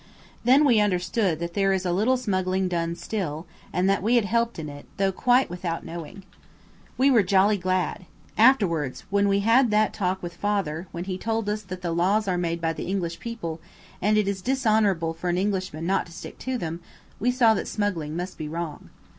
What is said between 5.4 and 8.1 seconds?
without knowing. We were jolly glad.